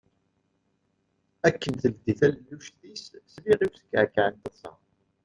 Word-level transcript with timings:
Akken 1.47 1.73
teldi 1.81 2.13
talelluct-is, 2.19 3.03
sliɣ 3.33 3.59
i 3.65 3.67
uskeεkeε 3.73 4.27
n 4.29 4.33
teṭsa. 4.43 4.71